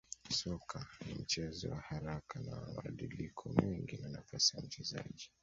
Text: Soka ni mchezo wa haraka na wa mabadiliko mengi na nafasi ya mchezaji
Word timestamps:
Soka 0.29 0.85
ni 1.07 1.13
mchezo 1.15 1.69
wa 1.69 1.79
haraka 1.81 2.39
na 2.39 2.51
wa 2.55 2.61
mabadiliko 2.73 3.49
mengi 3.49 3.97
na 3.97 4.09
nafasi 4.09 4.57
ya 4.57 4.63
mchezaji 4.63 5.31